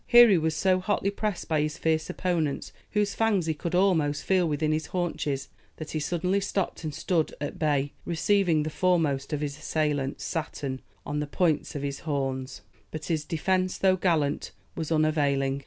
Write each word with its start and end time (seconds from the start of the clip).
Here 0.07 0.29
he 0.29 0.37
was 0.39 0.55
so 0.55 0.79
hotly 0.79 1.11
pressed 1.11 1.47
by 1.47 1.61
his 1.61 1.77
fierce 1.77 2.09
opponents, 2.09 2.71
whose 2.93 3.13
fangs 3.13 3.45
he 3.45 3.53
could 3.53 3.75
almost 3.75 4.23
feel 4.23 4.49
within 4.49 4.71
his 4.71 4.87
haunches, 4.87 5.47
that 5.75 5.91
he 5.91 5.99
suddenly 5.99 6.41
stopped 6.41 6.83
and 6.83 6.91
stood 6.91 7.35
at 7.39 7.59
bay, 7.59 7.93
receiving 8.03 8.63
the 8.63 8.71
foremost 8.71 9.31
of 9.31 9.41
his 9.41 9.59
assailants, 9.59 10.23
Saturn, 10.23 10.81
on 11.05 11.19
the 11.19 11.27
points 11.27 11.75
of 11.75 11.83
his 11.83 11.99
horns. 11.99 12.61
But 12.89 13.05
his 13.05 13.23
defence, 13.25 13.77
though 13.77 13.95
gallant, 13.95 14.49
was 14.75 14.91
unavailing. 14.91 15.59